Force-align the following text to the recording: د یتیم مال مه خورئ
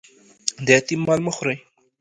د 0.65 0.67
یتیم 0.77 1.01
مال 1.05 1.19
مه 1.25 1.31
خورئ 1.35 1.57